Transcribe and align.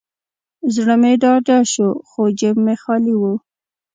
زړه 0.75 0.95
مې 1.01 1.13
ډاډه 1.21 1.57
شو، 1.71 1.89
خو 2.09 2.21
جیب 2.39 2.55
مې 2.65 2.75
خالي 2.81 3.15
و. 3.17 3.23